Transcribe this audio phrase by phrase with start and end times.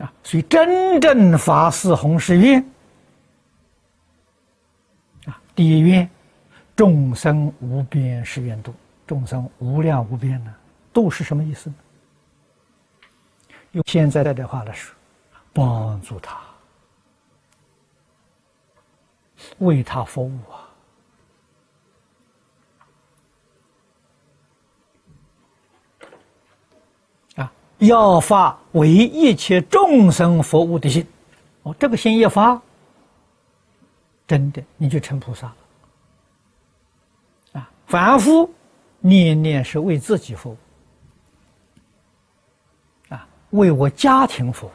[0.00, 2.60] 啊，所以真正法师弘誓愿
[5.26, 6.08] 啊，第一愿
[6.74, 8.74] 众生无边誓愿度，
[9.06, 10.54] 众生无量无边呢，
[10.92, 11.76] 度是什么意思呢？
[13.72, 14.96] 用现在的话来说，
[15.52, 16.40] 帮助他，
[19.58, 20.59] 为他服务啊。
[27.80, 31.06] 要发为一切众生服务的心，
[31.62, 32.60] 哦，这个心一发，
[34.26, 35.56] 真的你就成菩萨了。
[37.60, 38.48] 啊，凡夫
[39.00, 40.56] 念念是为自己服务，
[43.14, 44.70] 啊，为我家庭服务，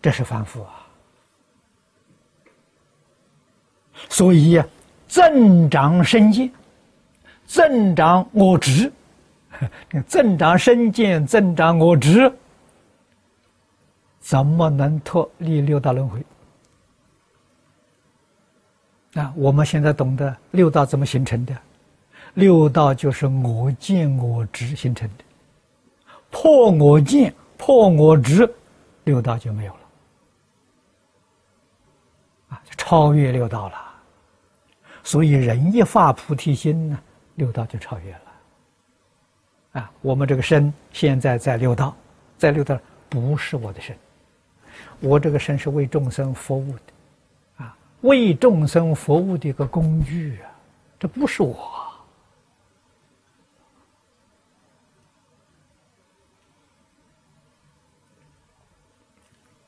[0.00, 0.86] 这是凡夫啊。
[4.08, 4.62] 所以
[5.08, 6.50] 增长身见。
[7.52, 8.90] 增长我执，
[10.08, 12.32] 增长身见，增长我执，
[14.20, 16.24] 怎么能脱离六道轮回？
[19.20, 21.54] 啊，我们现在懂得六道怎么形成的？
[22.32, 25.24] 六道就是我见我执形成的，
[26.30, 28.50] 破我见，破我执，
[29.04, 29.80] 六道就没有了，
[32.48, 33.74] 啊，就超越六道了。
[35.04, 36.98] 所以人一发菩提心呢？
[37.34, 39.90] 六道就超越了，啊！
[40.02, 41.96] 我们这个身现在在六道，
[42.36, 43.96] 在六道不是我的身，
[45.00, 50.50] 我这个身是为众生服务的，啊，为众生服务的一个工具啊，
[50.98, 51.70] 这不是我。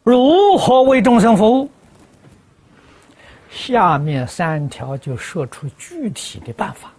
[0.02, 1.70] 如何为众生服务？
[3.50, 6.92] 下面三条就说出具体的办法。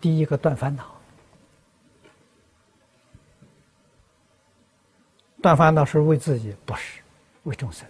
[0.00, 0.84] 第一个断烦恼，
[5.42, 7.00] 断烦恼是为自己，不是
[7.42, 7.86] 为众生，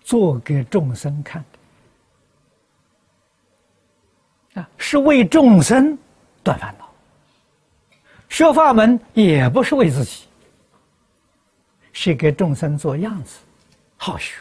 [0.00, 1.44] 做给众生看
[4.52, 5.96] 的啊，是为众生
[6.42, 6.86] 断烦恼。
[8.28, 10.26] 学法门也不是为自己，
[11.92, 13.38] 是给众生做样子，
[13.96, 14.38] 好学。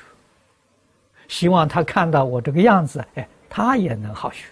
[1.29, 4.47] 希望他看到我这个样子，哎，他也能好学。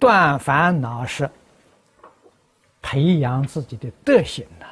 [0.00, 1.30] 断烦恼是
[2.80, 4.66] 培养自己的德行呐，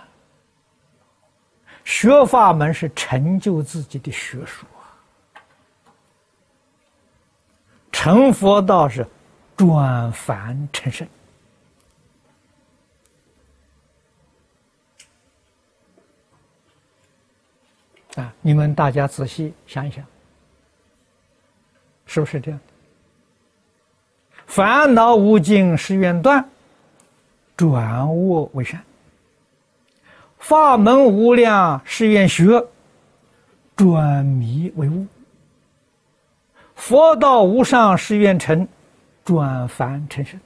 [1.85, 4.67] 学法门是成就自己的学术，
[7.93, 9.07] 成佛道是
[9.55, 11.07] 转凡成圣
[18.17, 18.33] 啊！
[18.41, 20.03] 你们大家仔细想一想，
[22.07, 22.59] 是不是这样？
[24.49, 26.49] 烦恼无尽誓愿断，
[27.55, 28.81] 转恶为善；
[30.39, 32.67] 法门无量誓愿学，
[33.77, 35.07] 转迷为悟；
[36.75, 38.67] 佛道无上誓愿成，
[39.23, 40.41] 转凡成圣。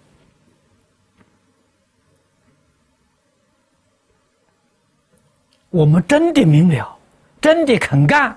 [5.70, 6.98] 我们真的明了，
[7.40, 8.36] 真的肯干。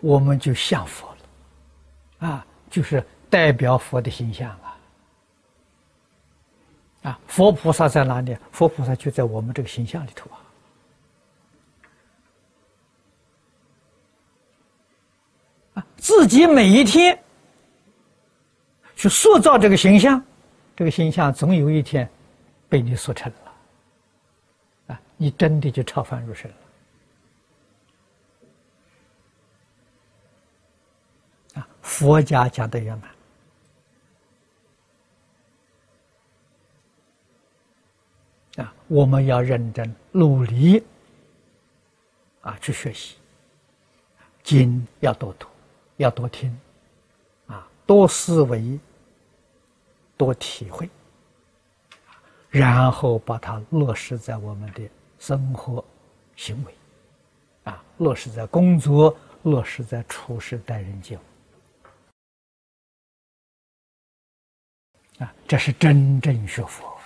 [0.00, 4.78] 我们就像佛了，啊，就是代表佛的形象啊，
[7.02, 8.36] 啊，佛菩萨在哪里？
[8.50, 10.36] 佛菩萨就在我们这个形象里头啊，
[15.74, 17.18] 啊，自己每一天
[18.96, 20.22] 去塑造这个形象，
[20.74, 22.08] 这个形象总有一天
[22.68, 26.56] 被你塑成了，啊，你真的就超凡入圣了。
[32.00, 32.98] 佛家讲的圆
[38.56, 38.72] 满啊！
[38.88, 40.82] 我们要认真努力
[42.40, 43.16] 啊，去学习
[44.42, 45.46] 经要多读，
[45.98, 46.58] 要多听
[47.46, 48.80] 啊，多思维，
[50.16, 50.88] 多体会，
[52.48, 54.88] 然后把它落实在我们的
[55.18, 55.84] 生活
[56.34, 56.74] 行为
[57.64, 61.20] 啊，落实在工作，落实在处事待人接物。
[65.20, 66.99] 啊，这是真正学佛。